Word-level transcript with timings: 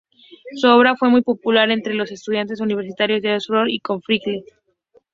Su 0.55 0.67
obra 0.69 0.95
fue 0.95 1.09
muy 1.09 1.21
popular 1.21 1.69
entre 1.69 1.93
los 1.93 2.11
estudiantes 2.11 2.59
universitarios 2.59 3.21
de 3.21 3.35
Oxford 3.35 3.67
y 3.67 3.79
Cambridge. 3.81 4.43